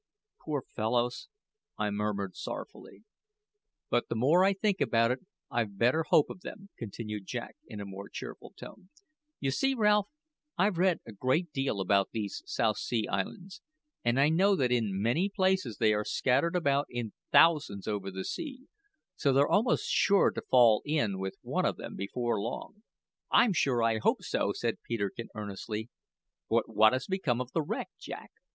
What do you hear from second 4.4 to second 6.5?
I think about it I've better hope of